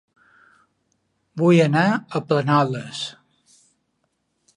[1.41, 3.03] Vull anar a Planoles